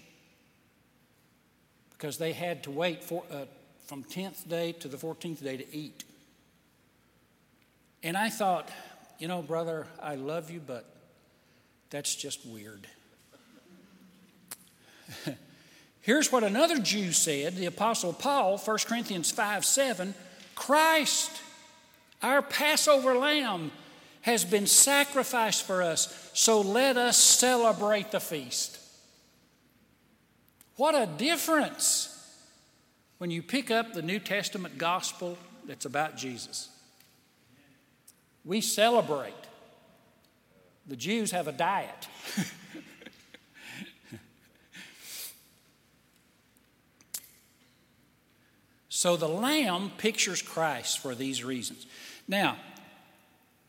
because 1.91 2.19
they 2.19 2.33
had 2.33 2.63
to 2.63 2.71
wait 2.71 3.03
for, 3.03 3.25
uh, 3.31 3.45
from 3.87 4.05
10th 4.05 4.49
day 4.49 4.73
to 4.73 4.89
the 4.89 4.97
14th 4.97 5.43
day 5.43 5.57
to 5.57 5.77
eat. 5.77 6.05
And 8.03 8.17
I 8.17 8.31
thought, 8.31 8.71
you 9.19 9.29
know, 9.29 9.43
brother, 9.43 9.87
I 10.03 10.15
love 10.17 10.51
you, 10.51 10.61
but 10.65 10.85
that's 11.91 12.15
just 12.15 12.45
weird. 12.47 12.87
Here's 16.01 16.31
what 16.31 16.45
another 16.45 16.79
Jew 16.79 17.13
said, 17.13 17.57
the 17.57 17.67
Apostle 17.67 18.13
Paul, 18.13 18.59
1 18.59 18.79
Corinthians 18.87 19.31
5 19.31 19.65
7 19.65 20.15
Christ, 20.55 21.31
our 22.23 22.43
Passover 22.43 23.15
lamb, 23.15 23.71
has 24.23 24.45
been 24.45 24.67
sacrificed 24.67 25.65
for 25.65 25.83
us, 25.83 26.31
so 26.33 26.61
let 26.61 26.97
us 26.97 27.17
celebrate 27.17 28.11
the 28.11 28.21
feast. 28.21 28.79
What 30.77 30.95
a 30.95 31.07
difference 31.07 32.13
when 33.19 33.31
you 33.31 33.43
pick 33.43 33.71
up 33.71 33.93
the 33.93 34.03
New 34.03 34.19
Testament 34.19 34.79
gospel 34.79 35.39
that's 35.67 35.85
about 35.85 36.17
Jesus. 36.17 36.69
We 38.47 38.63
celebrate. 38.63 39.35
The 40.87 40.97
Jews 40.97 41.33
have 41.33 41.49
a 41.49 41.53
diet. 41.53 42.09
so 48.89 49.17
the 49.17 49.29
lamb 49.29 49.91
pictures 49.99 50.41
Christ 50.41 51.01
for 51.01 51.17
these 51.17 51.43
reasons. 51.43 51.87
Now, 52.29 52.57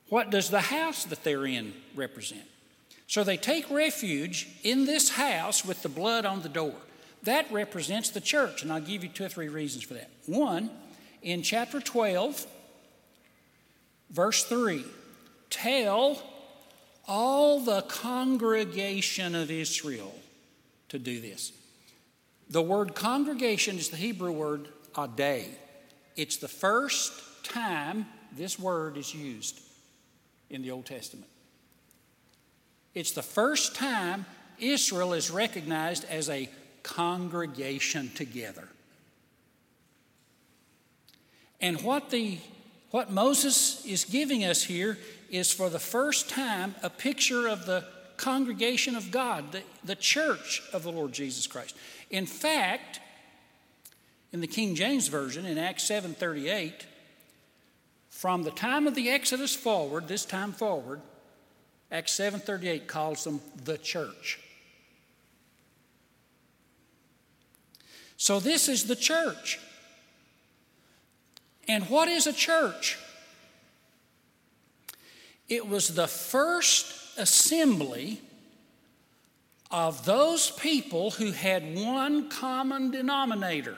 what 0.09 0.29
does 0.29 0.51
the 0.51 0.61
house 0.61 1.05
that 1.05 1.23
they're 1.23 1.47
in 1.47 1.73
represent? 1.95 2.45
So 3.07 3.23
they 3.23 3.37
take 3.37 3.69
refuge 3.71 4.47
in 4.63 4.85
this 4.85 5.09
house 5.09 5.65
with 5.65 5.81
the 5.81 5.89
blood 5.89 6.25
on 6.25 6.43
the 6.43 6.49
door. 6.49 6.75
That 7.23 7.51
represents 7.51 8.11
the 8.11 8.21
church, 8.21 8.61
and 8.61 8.71
I'll 8.71 8.79
give 8.79 9.03
you 9.03 9.09
two 9.09 9.25
or 9.25 9.29
three 9.29 9.49
reasons 9.49 9.83
for 9.83 9.95
that. 9.95 10.11
One, 10.27 10.69
in 11.23 11.41
chapter 11.41 11.81
12, 11.81 12.45
verse 14.09 14.43
3, 14.43 14.83
tell 15.49 16.21
all 17.07 17.59
the 17.59 17.81
congregation 17.83 19.35
of 19.35 19.49
Israel 19.49 20.13
to 20.89 20.99
do 20.99 21.21
this. 21.21 21.53
The 22.49 22.61
word 22.61 22.95
congregation 22.95 23.77
is 23.77 23.89
the 23.89 23.97
Hebrew 23.97 24.31
word 24.31 24.67
aday. 24.95 25.45
It's 26.15 26.37
the 26.37 26.47
first 26.47 27.13
time 27.43 28.05
this 28.35 28.57
word 28.57 28.97
is 28.97 29.13
used 29.13 29.59
in 30.49 30.61
the 30.61 30.71
Old 30.71 30.85
Testament. 30.85 31.29
It's 32.93 33.11
the 33.11 33.21
first 33.21 33.75
time 33.75 34.25
Israel 34.59 35.13
is 35.13 35.29
recognized 35.29 36.05
as 36.05 36.29
a 36.29 36.49
congregation 36.83 38.09
together. 38.15 38.67
And 41.59 41.81
what, 41.81 42.09
the, 42.09 42.39
what 42.91 43.11
Moses 43.11 43.85
is 43.85 44.05
giving 44.05 44.43
us 44.43 44.63
here 44.63 44.97
is 45.29 45.51
for 45.51 45.69
the 45.69 45.79
first 45.79 46.29
time 46.29 46.75
a 46.81 46.89
picture 46.89 47.47
of 47.47 47.65
the 47.65 47.85
congregation 48.15 48.95
of 48.95 49.11
God, 49.11 49.51
the, 49.51 49.61
the 49.83 49.95
church 49.95 50.61
of 50.73 50.83
the 50.83 50.91
Lord 50.91 51.11
Jesus 51.11 51.47
Christ. 51.47 51.75
In 52.09 52.25
fact, 52.25 52.99
in 54.31 54.41
the 54.41 54.47
King 54.47 54.75
James 54.75 55.07
Version, 55.07 55.45
in 55.45 55.57
Acts 55.57 55.83
7:38, 55.89 56.85
from 58.09 58.43
the 58.43 58.51
time 58.51 58.87
of 58.87 58.95
the 58.95 59.09
Exodus 59.09 59.55
forward, 59.55 60.07
this 60.07 60.25
time 60.25 60.51
forward, 60.51 61.01
Acts 61.91 62.13
7:38 62.13 62.87
calls 62.87 63.23
them 63.23 63.41
the 63.63 63.77
church. 63.77 64.39
So 68.17 68.39
this 68.39 68.67
is 68.67 68.87
the 68.87 68.95
church. 68.95 69.59
And 71.67 71.89
what 71.89 72.07
is 72.07 72.27
a 72.27 72.33
church? 72.33 72.97
It 75.49 75.67
was 75.67 75.95
the 75.95 76.07
first 76.07 77.17
assembly 77.17 78.21
of 79.71 80.05
those 80.05 80.51
people 80.51 81.11
who 81.11 81.31
had 81.31 81.75
one 81.75 82.29
common 82.29 82.91
denominator. 82.91 83.77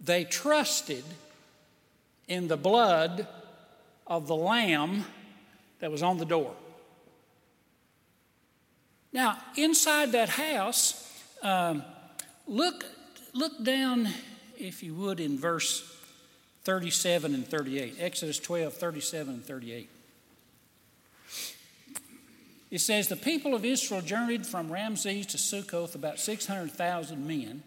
They 0.00 0.24
trusted 0.24 1.04
in 2.28 2.48
the 2.48 2.56
blood 2.56 3.26
of 4.06 4.26
the 4.26 4.36
lamb 4.36 5.04
that 5.80 5.90
was 5.90 6.02
on 6.02 6.18
the 6.18 6.26
door. 6.26 6.54
Now, 9.12 9.38
inside 9.56 10.12
that 10.12 10.28
house, 10.28 11.08
um, 11.42 11.82
look, 12.46 12.84
look 13.32 13.62
down, 13.62 14.08
if 14.64 14.82
you 14.82 14.94
would, 14.94 15.20
in 15.20 15.38
verse 15.38 15.94
37 16.64 17.34
and 17.34 17.46
38. 17.46 17.96
Exodus 17.98 18.38
12, 18.38 18.72
37 18.74 19.34
and 19.34 19.44
38. 19.44 19.90
It 22.70 22.80
says, 22.80 23.08
The 23.08 23.16
people 23.16 23.54
of 23.54 23.64
Israel 23.64 24.00
journeyed 24.00 24.46
from 24.46 24.72
Ramses 24.72 25.26
to 25.26 25.36
Sukkoth, 25.36 25.94
about 25.94 26.18
600,000 26.18 27.26
men, 27.26 27.62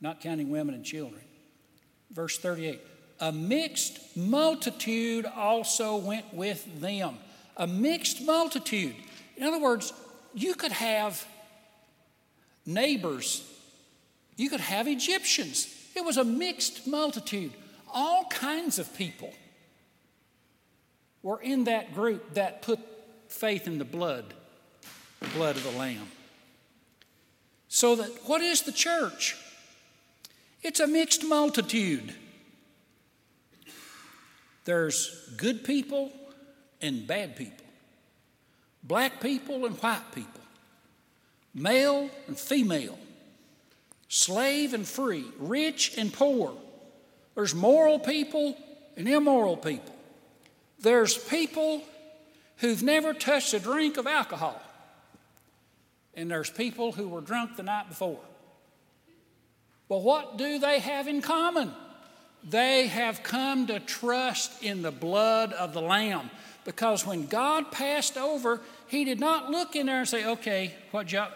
not 0.00 0.20
counting 0.20 0.50
women 0.50 0.74
and 0.74 0.84
children. 0.84 1.22
Verse 2.10 2.38
38 2.38 2.80
A 3.20 3.30
mixed 3.30 4.16
multitude 4.16 5.26
also 5.26 5.96
went 5.96 6.32
with 6.32 6.80
them. 6.80 7.18
A 7.56 7.66
mixed 7.66 8.22
multitude. 8.22 8.96
In 9.36 9.44
other 9.44 9.60
words, 9.60 9.92
you 10.34 10.54
could 10.54 10.72
have 10.72 11.24
neighbors, 12.64 13.46
you 14.36 14.48
could 14.48 14.60
have 14.60 14.88
Egyptians. 14.88 15.81
It 15.94 16.04
was 16.04 16.16
a 16.16 16.24
mixed 16.24 16.86
multitude. 16.86 17.52
All 17.92 18.24
kinds 18.26 18.78
of 18.78 18.94
people 18.96 19.32
were 21.22 21.40
in 21.40 21.64
that 21.64 21.94
group 21.94 22.34
that 22.34 22.62
put 22.62 22.80
faith 23.28 23.66
in 23.66 23.78
the 23.78 23.84
blood, 23.84 24.34
the 25.20 25.28
blood 25.28 25.56
of 25.56 25.62
the 25.62 25.78
Lamb. 25.78 26.08
So 27.68 27.96
that 27.96 28.10
what 28.26 28.40
is 28.40 28.62
the 28.62 28.72
church? 28.72 29.36
It's 30.62 30.80
a 30.80 30.86
mixed 30.86 31.24
multitude. 31.24 32.14
There's 34.64 35.32
good 35.36 35.64
people 35.64 36.12
and 36.80 37.06
bad 37.06 37.36
people, 37.36 37.66
black 38.82 39.20
people 39.20 39.66
and 39.66 39.76
white 39.76 40.12
people, 40.14 40.40
male 41.54 42.10
and 42.28 42.38
female, 42.38 42.98
slave 44.12 44.74
and 44.74 44.86
free, 44.86 45.24
rich 45.38 45.96
and 45.96 46.12
poor. 46.12 46.54
There's 47.34 47.54
moral 47.54 47.98
people 47.98 48.54
and 48.94 49.08
immoral 49.08 49.56
people. 49.56 49.94
There's 50.80 51.16
people 51.16 51.82
who've 52.58 52.82
never 52.82 53.14
touched 53.14 53.54
a 53.54 53.58
drink 53.58 53.96
of 53.96 54.06
alcohol. 54.06 54.60
And 56.12 56.30
there's 56.30 56.50
people 56.50 56.92
who 56.92 57.08
were 57.08 57.22
drunk 57.22 57.56
the 57.56 57.62
night 57.62 57.88
before. 57.88 58.20
But 59.88 60.02
what 60.02 60.36
do 60.36 60.58
they 60.58 60.78
have 60.80 61.08
in 61.08 61.22
common? 61.22 61.72
They 62.44 62.88
have 62.88 63.22
come 63.22 63.66
to 63.68 63.80
trust 63.80 64.62
in 64.62 64.82
the 64.82 64.90
blood 64.90 65.54
of 65.54 65.72
the 65.72 65.80
Lamb. 65.80 66.28
Because 66.66 67.06
when 67.06 67.28
God 67.28 67.72
passed 67.72 68.18
over, 68.18 68.60
He 68.88 69.06
did 69.06 69.20
not 69.20 69.50
look 69.50 69.74
in 69.74 69.86
there 69.86 70.00
and 70.00 70.08
say, 70.08 70.26
okay, 70.26 70.74
what 70.90 71.06
job? 71.06 71.32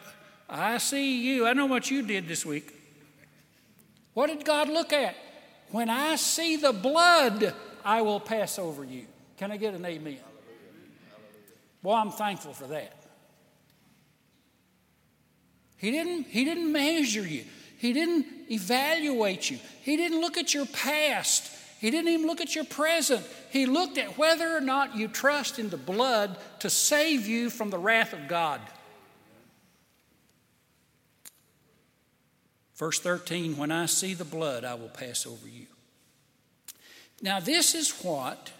I 0.48 0.78
see 0.78 1.22
you. 1.22 1.46
I 1.46 1.52
know 1.52 1.66
what 1.66 1.90
you 1.90 2.02
did 2.02 2.28
this 2.28 2.46
week. 2.46 2.72
What 4.14 4.28
did 4.28 4.44
God 4.44 4.68
look 4.68 4.92
at? 4.92 5.14
When 5.70 5.90
I 5.90 6.16
see 6.16 6.56
the 6.56 6.72
blood, 6.72 7.54
I 7.85 8.02
will 8.02 8.20
pass 8.20 8.59
over 8.59 8.85
you. 8.85 9.06
Can 9.37 9.50
I 9.50 9.56
get 9.56 9.74
an 9.74 9.85
amen? 9.85 10.18
Well, 11.82 11.96
I'm 11.96 12.11
thankful 12.11 12.52
for 12.52 12.66
that. 12.68 12.92
He 15.76 15.90
didn't, 15.90 16.26
he 16.28 16.44
didn't 16.44 16.72
measure 16.72 17.26
you. 17.26 17.44
He 17.78 17.92
didn't 17.92 18.26
evaluate 18.50 19.50
you. 19.50 19.59
He 19.82 19.96
didn't 19.96 20.20
look 20.20 20.38
at 20.38 20.54
your 20.54 20.66
past. 20.66 21.52
He 21.78 21.90
didn't 21.90 22.09
even 22.09 22.26
look 22.26 22.40
at 22.40 22.54
your 22.54 22.64
present. 22.64 23.24
He 23.50 23.66
looked 23.66 23.98
at 23.98 24.16
whether 24.16 24.56
or 24.56 24.62
not 24.62 24.96
you 24.96 25.09
trust 25.09 25.59
in 25.59 25.68
the 25.68 25.76
blood 25.76 26.38
to 26.61 26.70
save 26.70 27.26
you 27.26 27.50
from 27.50 27.68
the 27.70 27.78
wrath 27.78 28.14
of 28.14 28.26
God. 28.28 28.61
Verse 32.76 33.00
13, 33.00 33.56
when 33.56 33.72
I 33.72 33.86
see 33.86 34.14
the 34.14 34.24
blood, 34.24 34.64
I 34.64 34.74
will 34.74 34.88
pass 34.88 35.26
over 35.26 35.48
you. 35.48 35.66
Now, 37.22 37.40
this 37.40 37.74
is 37.74 37.90
what 38.02 38.52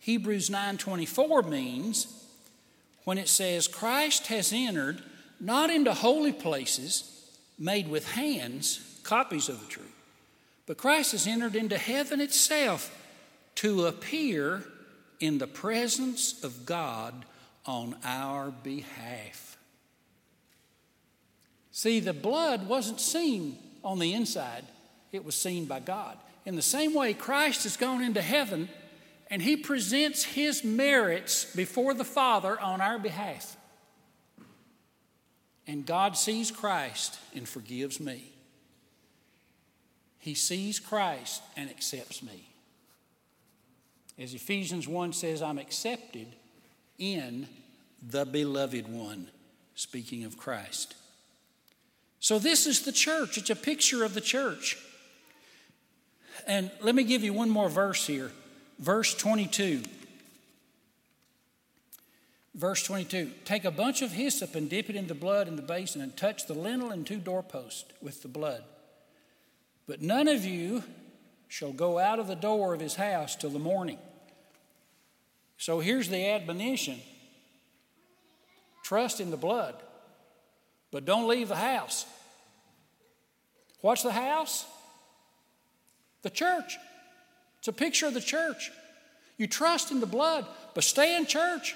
Hebrews 0.00 0.50
9:24 0.50 1.48
means 1.48 2.06
when 3.04 3.16
it 3.16 3.28
says 3.28 3.66
Christ 3.66 4.26
has 4.26 4.52
entered 4.52 5.02
not 5.40 5.70
into 5.70 5.94
holy 5.94 6.32
places 6.32 7.10
made 7.58 7.88
with 7.88 8.12
hands, 8.12 8.80
copies 9.02 9.48
of 9.48 9.60
the 9.60 9.66
truth, 9.66 9.94
but 10.66 10.76
Christ 10.76 11.12
has 11.12 11.26
entered 11.26 11.56
into 11.56 11.78
heaven 11.78 12.20
itself 12.20 12.94
to 13.56 13.86
appear 13.86 14.64
in 15.20 15.38
the 15.38 15.46
presence 15.46 16.42
of 16.44 16.66
God 16.66 17.24
on 17.64 17.96
our 18.04 18.50
behalf. 18.50 19.53
See, 21.74 21.98
the 21.98 22.12
blood 22.12 22.68
wasn't 22.68 23.00
seen 23.00 23.58
on 23.82 23.98
the 23.98 24.14
inside, 24.14 24.62
it 25.10 25.24
was 25.24 25.34
seen 25.34 25.64
by 25.64 25.80
God. 25.80 26.16
In 26.46 26.54
the 26.54 26.62
same 26.62 26.94
way, 26.94 27.14
Christ 27.14 27.64
has 27.64 27.76
gone 27.76 28.00
into 28.00 28.22
heaven 28.22 28.68
and 29.28 29.42
he 29.42 29.56
presents 29.56 30.22
his 30.22 30.62
merits 30.62 31.52
before 31.56 31.92
the 31.92 32.04
Father 32.04 32.60
on 32.60 32.80
our 32.80 32.96
behalf. 33.00 33.56
And 35.66 35.84
God 35.84 36.16
sees 36.16 36.52
Christ 36.52 37.18
and 37.34 37.48
forgives 37.48 37.98
me. 37.98 38.22
He 40.20 40.34
sees 40.34 40.78
Christ 40.78 41.42
and 41.56 41.68
accepts 41.68 42.22
me. 42.22 42.50
As 44.16 44.32
Ephesians 44.32 44.86
1 44.86 45.12
says, 45.12 45.42
I'm 45.42 45.58
accepted 45.58 46.28
in 47.00 47.48
the 48.08 48.24
beloved 48.24 48.86
one. 48.86 49.26
speaking 49.74 50.22
of 50.22 50.38
Christ. 50.38 50.94
So, 52.24 52.38
this 52.38 52.66
is 52.66 52.80
the 52.80 52.90
church. 52.90 53.36
It's 53.36 53.50
a 53.50 53.54
picture 53.54 54.02
of 54.02 54.14
the 54.14 54.20
church. 54.22 54.78
And 56.46 56.70
let 56.80 56.94
me 56.94 57.04
give 57.04 57.22
you 57.22 57.34
one 57.34 57.50
more 57.50 57.68
verse 57.68 58.06
here. 58.06 58.32
Verse 58.78 59.14
22. 59.14 59.82
Verse 62.54 62.82
22 62.82 63.30
Take 63.44 63.66
a 63.66 63.70
bunch 63.70 64.00
of 64.00 64.12
hyssop 64.12 64.54
and 64.54 64.70
dip 64.70 64.88
it 64.88 64.96
in 64.96 65.06
the 65.06 65.14
blood 65.14 65.48
in 65.48 65.56
the 65.56 65.60
basin 65.60 66.00
and 66.00 66.16
touch 66.16 66.46
the 66.46 66.54
lintel 66.54 66.92
and 66.92 67.06
two 67.06 67.18
doorposts 67.18 67.92
with 68.00 68.22
the 68.22 68.28
blood. 68.28 68.64
But 69.86 70.00
none 70.00 70.26
of 70.26 70.46
you 70.46 70.82
shall 71.48 71.74
go 71.74 71.98
out 71.98 72.18
of 72.18 72.26
the 72.26 72.34
door 72.34 72.72
of 72.72 72.80
his 72.80 72.94
house 72.94 73.36
till 73.36 73.50
the 73.50 73.58
morning. 73.58 73.98
So 75.58 75.80
here's 75.80 76.08
the 76.08 76.26
admonition 76.26 77.02
trust 78.82 79.20
in 79.20 79.30
the 79.30 79.36
blood, 79.36 79.74
but 80.94 81.04
don't 81.04 81.26
leave 81.26 81.48
the 81.48 81.56
house. 81.56 82.06
What's 83.80 84.04
the 84.04 84.12
house? 84.12 84.64
The 86.22 86.30
church. 86.30 86.78
It's 87.58 87.66
a 87.66 87.72
picture 87.72 88.06
of 88.06 88.14
the 88.14 88.20
church. 88.20 88.70
You 89.36 89.48
trust 89.48 89.90
in 89.90 89.98
the 89.98 90.06
blood, 90.06 90.46
but 90.72 90.84
stay 90.84 91.16
in 91.16 91.26
church. 91.26 91.74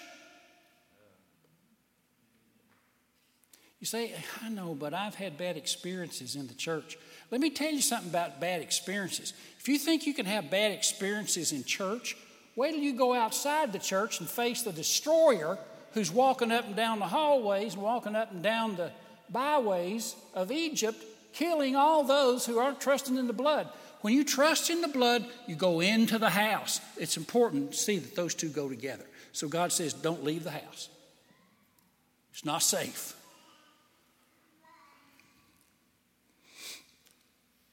You 3.80 3.86
say, 3.88 4.14
I 4.40 4.50
know, 4.50 4.76
but 4.78 4.94
I've 4.94 5.16
had 5.16 5.36
bad 5.36 5.56
experiences 5.56 6.36
in 6.36 6.46
the 6.46 6.54
church. 6.54 6.96
Let 7.32 7.40
me 7.40 7.50
tell 7.50 7.72
you 7.72 7.80
something 7.80 8.10
about 8.10 8.40
bad 8.40 8.60
experiences. 8.62 9.32
If 9.58 9.68
you 9.68 9.78
think 9.78 10.06
you 10.06 10.14
can 10.14 10.26
have 10.26 10.48
bad 10.48 10.70
experiences 10.70 11.50
in 11.50 11.64
church, 11.64 12.16
wait 12.54 12.70
till 12.70 12.80
you 12.80 12.92
go 12.92 13.14
outside 13.14 13.72
the 13.72 13.80
church 13.80 14.20
and 14.20 14.28
face 14.28 14.62
the 14.62 14.72
destroyer 14.72 15.58
who's 15.94 16.12
walking 16.12 16.52
up 16.52 16.66
and 16.66 16.76
down 16.76 17.00
the 17.00 17.06
hallways, 17.06 17.74
and 17.74 17.82
walking 17.82 18.14
up 18.14 18.30
and 18.30 18.44
down 18.44 18.76
the 18.76 18.92
byways 19.30 20.16
of 20.34 20.50
Egypt, 20.50 21.02
killing 21.32 21.76
all 21.76 22.04
those 22.04 22.46
who 22.46 22.58
aren't 22.58 22.80
trusting 22.80 23.16
in 23.16 23.26
the 23.26 23.32
blood. 23.32 23.68
When 24.00 24.14
you 24.14 24.24
trust 24.24 24.70
in 24.70 24.80
the 24.80 24.88
blood, 24.88 25.26
you 25.46 25.56
go 25.56 25.80
into 25.80 26.18
the 26.18 26.30
house. 26.30 26.80
It's 26.96 27.16
important 27.16 27.72
to 27.72 27.76
see 27.76 27.98
that 27.98 28.14
those 28.14 28.34
two 28.34 28.48
go 28.48 28.68
together. 28.68 29.04
So 29.32 29.48
God 29.48 29.72
says, 29.72 29.92
don't 29.92 30.24
leave 30.24 30.44
the 30.44 30.50
house. 30.50 30.88
It's 32.32 32.44
not 32.44 32.62
safe. 32.62 33.14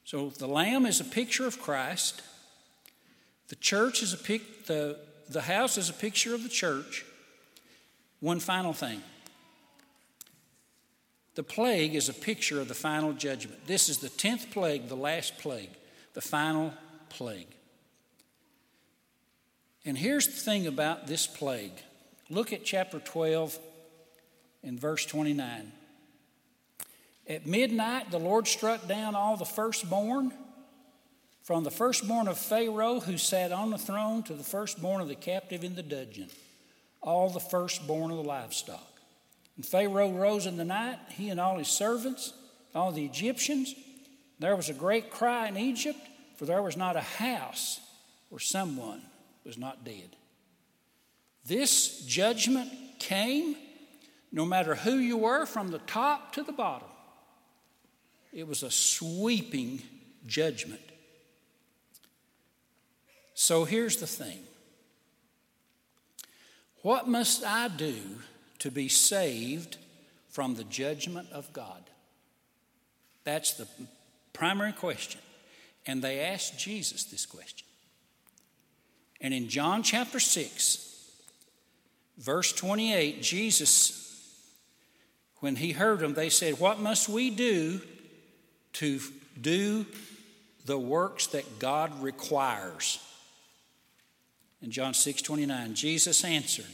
So 0.04 0.30
the 0.30 0.48
lamb 0.48 0.86
is 0.86 1.00
a 1.00 1.04
picture 1.04 1.46
of 1.46 1.62
Christ. 1.62 2.22
The 3.50 3.56
church 3.56 4.02
is 4.02 4.14
a 4.14 4.18
pic, 4.18 4.66
the, 4.66 4.98
the 5.30 5.42
house 5.42 5.78
is 5.78 5.90
a 5.90 5.94
picture 5.94 6.34
of 6.34 6.44
the 6.44 6.50
church. 6.50 7.06
One 8.20 8.40
final 8.40 8.74
thing. 8.74 9.02
The 11.36 11.44
plague 11.44 11.96
is 11.96 12.08
a 12.08 12.14
picture 12.14 12.62
of 12.62 12.70
the 12.70 12.74
final 12.74 13.12
judgment. 13.14 13.68
This 13.68 13.90
is 13.90 13.98
the 13.98 14.10
10th 14.10 14.52
plague, 14.52 14.88
the 14.88 14.96
last 14.96 15.38
plague, 15.38 15.70
the 16.14 16.22
final 16.22 16.74
plague. 17.10 17.48
And 19.86 19.98
here's 19.98 20.28
the 20.28 20.34
thing 20.34 20.66
about 20.66 21.08
this 21.08 21.28
plague. 21.28 21.74
Look 22.30 22.54
at 22.54 22.64
chapter 22.64 23.00
12 23.00 23.60
and 24.64 24.80
verse 24.80 25.06
29. 25.06 25.72
At 27.28 27.46
midnight, 27.46 28.12
the 28.12 28.20
Lord 28.20 28.48
struck 28.48 28.88
down 28.88 29.14
all 29.14 29.36
the 29.36 29.46
firstborn, 29.46 30.32
from 31.44 31.64
the 31.64 31.72
firstborn 31.72 32.28
of 32.28 32.40
Pharaoh 32.40 33.00
who 33.00 33.18
sat 33.18 33.52
on 33.52 33.72
the 33.72 33.78
throne 33.78 34.24
to 34.24 34.34
the 34.34 34.44
firstborn 34.44 35.02
of 35.02 35.08
the 35.08 35.16
captive 35.16 35.64
in 35.64 35.76
the 35.76 35.84
dungeon, 35.84 36.30
all 37.02 37.30
the 37.30 37.40
firstborn 37.40 38.10
of 38.10 38.18
the 38.18 38.24
livestock. 38.24 38.95
And 39.56 39.66
Pharaoh 39.66 40.12
rose 40.12 40.46
in 40.46 40.58
the 40.58 40.66
night, 40.66 41.00
he 41.10 41.30
and 41.30 41.40
all 41.40 41.58
his 41.58 41.68
servants, 41.68 42.34
all 42.74 42.92
the 42.92 43.06
Egyptians. 43.06 43.74
There 44.40 44.56
was 44.56 44.70
a 44.70 44.74
great 44.74 45.12
cry 45.12 45.48
in 45.48 45.58
Egypt, 45.58 46.00
for 46.36 46.46
there 46.46 46.62
was 46.62 46.76
not 46.76 46.96
a 46.96 47.02
house 47.02 47.80
where 48.30 48.40
someone 48.40 49.02
was 49.46 49.58
not 49.58 49.86
dead. 49.86 50.16
This 51.46 52.02
judgment 52.06 52.72
came 53.00 53.56
no 54.36 54.46
matter 54.46 54.76
who 54.76 54.98
you 54.98 55.16
were, 55.16 55.46
from 55.46 55.70
the 55.72 55.80
top 55.80 56.34
to 56.34 56.44
the 56.44 56.52
bottom. 56.52 56.90
It 58.34 58.46
was 58.46 58.64
a 58.64 58.70
sweeping 58.70 59.82
judgment. 60.28 60.82
So 63.34 63.64
here's 63.64 63.98
the 63.98 64.08
thing 64.08 64.40
What 66.82 67.08
must 67.08 67.46
I 67.46 67.70
do 67.70 68.02
to 68.66 68.72
be 68.72 68.90
saved 68.90 69.78
from 70.28 70.56
the 70.56 70.64
judgment 70.66 71.32
of 71.32 71.54
God? 71.54 71.84
That's 73.24 73.54
the 73.54 73.68
primary 74.34 74.74
question. 74.74 75.22
And 75.86 76.02
they 76.02 76.20
asked 76.20 76.60
Jesus 76.60 77.04
this 77.06 77.26
question. 77.26 77.68
And 79.22 79.34
in 79.34 79.48
John 79.50 79.84
chapter 79.84 80.20
6, 80.20 81.12
verse 82.18 82.52
28, 82.54 83.22
Jesus, 83.22 84.44
when 85.40 85.56
he 85.56 85.72
heard 85.72 86.00
them, 86.00 86.16
they 86.16 86.30
said, 86.30 86.60
What 86.60 86.80
must 86.80 87.08
we 87.08 87.30
do 87.30 87.80
to 88.74 89.00
do 89.40 89.86
the 90.66 90.78
works 90.78 91.28
that 91.28 91.60
God 91.60 92.02
requires. 92.02 93.00
In 94.62 94.72
John 94.72 94.94
6 94.94 95.22
29, 95.22 95.76
Jesus 95.76 96.24
answered, 96.24 96.66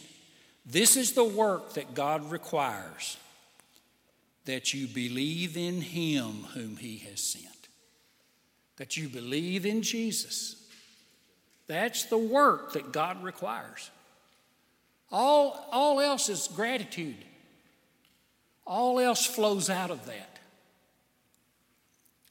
This 0.66 0.96
is 0.96 1.14
the 1.14 1.24
work 1.24 1.74
that 1.74 1.96
God 1.96 2.30
requires, 2.32 3.18
that 4.46 4.74
you 4.74 4.88
believe 4.88 5.58
in 5.58 5.82
Him 5.82 6.46
whom 6.54 6.78
He 6.78 6.98
has 7.10 7.22
sent. 7.22 7.48
That 8.78 8.98
you 8.98 9.10
believe 9.10 9.66
in 9.66 9.82
Jesus. 9.82 10.56
That's 11.68 12.06
the 12.06 12.18
work 12.18 12.74
that 12.74 12.92
God 12.92 13.24
requires. 13.24 13.90
All, 15.12 15.68
all 15.72 16.00
else 16.00 16.30
is 16.30 16.48
gratitude. 16.56 17.16
All 18.66 19.00
else 19.00 19.26
flows 19.26 19.70
out 19.70 19.92
of 19.92 20.06
that. 20.06 20.40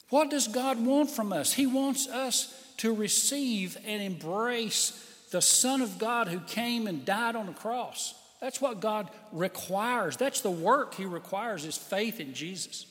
What 0.09 0.31
does 0.31 0.49
God 0.49 0.85
want 0.85 1.11
from 1.11 1.33
us? 1.33 1.53
He 1.53 1.67
wants 1.67 2.09
us 2.09 2.55
to 2.79 2.95
receive 2.95 3.77
and 3.87 4.03
embrace 4.03 5.07
the 5.31 5.43
Son 5.43 5.81
of 5.83 5.99
God 5.99 6.29
who 6.29 6.41
came 6.41 6.87
and 6.87 7.05
died 7.05 7.37
on 7.37 7.47
the 7.47 7.53
cross. 7.53 8.15
That's 8.41 8.61
what 8.61 8.81
God 8.81 9.11
requires. 9.33 10.17
That's 10.17 10.41
the 10.41 10.51
work 10.51 10.95
He 10.95 11.05
requires 11.05 11.65
is 11.65 11.77
faith 11.77 12.21
in 12.21 12.33
Jesus, 12.33 12.87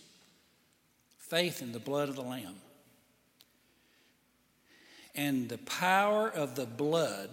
faith 1.18 1.62
in 1.62 1.72
the 1.72 1.80
blood 1.80 2.10
of 2.10 2.16
the 2.16 2.22
Lamb. 2.22 2.56
And 5.16 5.50
the 5.50 5.58
power 5.58 6.30
of 6.30 6.56
the 6.56 6.68
blood 6.68 7.30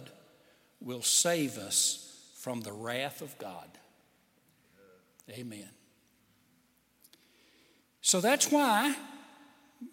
will 0.80 1.02
save 1.02 1.58
us 1.58 2.02
from 2.38 2.62
the 2.62 2.72
wrath 2.72 3.20
of 3.20 3.36
God. 3.38 3.68
Amen. 5.30 5.68
So 8.00 8.20
that's 8.20 8.50
why 8.50 8.94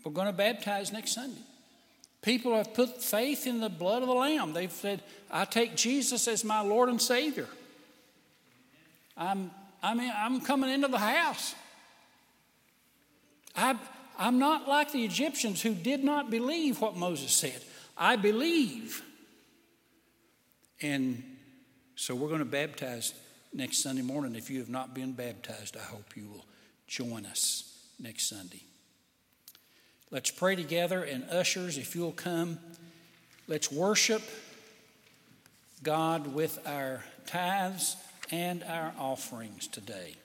we're 0.04 0.12
going 0.12 0.28
to 0.28 0.34
baptize 0.34 0.94
next 0.94 1.14
Sunday. 1.14 1.42
People 2.22 2.56
have 2.56 2.74
put 2.74 3.02
faith 3.02 3.48
in 3.48 3.60
the 3.60 3.70
blood 3.70 4.02
of 4.02 4.08
the 4.08 4.14
Lamb. 4.14 4.54
They've 4.54 4.72
said, 4.72 5.02
I 5.30 5.44
take 5.46 5.76
Jesus 5.76 6.28
as 6.28 6.46
my 6.46 6.62
Lord 6.62 6.88
and 6.90 7.02
Savior. 7.02 7.50
I'm, 9.16 9.52
I 9.82 9.94
mean, 9.94 10.12
I'm 10.16 10.42
coming 10.42 10.70
into 10.70 10.88
the 10.88 10.98
house. 10.98 11.56
I, 13.56 13.78
I'm 14.18 14.40
not 14.40 14.68
like 14.68 14.92
the 14.92 15.04
Egyptians 15.04 15.62
who 15.62 15.74
did 15.74 16.04
not 16.04 16.30
believe 16.30 16.82
what 16.82 16.96
Moses 16.96 17.32
said. 17.32 17.62
I 17.98 18.16
believe. 18.16 19.04
And 20.82 21.24
so 21.96 22.16
we're 22.16 22.28
going 22.28 22.40
to 22.40 22.46
baptize 22.46 23.14
next 23.54 23.84
Sunday 23.84 24.02
morning. 24.02 24.36
If 24.36 24.50
you 24.50 24.60
have 24.60 24.70
not 24.70 24.94
been 24.94 25.14
baptized, 25.14 25.78
I 25.78 25.84
hope 25.84 26.18
you 26.18 26.28
will 26.28 26.46
join 26.88 27.26
us 27.26 27.72
next 28.00 28.28
Sunday. 28.30 28.64
Let's 30.10 30.32
pray 30.32 30.56
together, 30.56 31.04
and 31.04 31.24
ushers, 31.30 31.78
if 31.78 31.96
you'll 31.96 32.12
come, 32.12 32.60
let's 33.48 33.72
worship 33.72 34.22
God 35.82 36.34
with 36.34 36.60
our 36.68 37.04
tithes 37.26 37.96
and 38.34 38.64
our 38.64 38.92
offerings 38.98 39.68
today. 39.68 40.16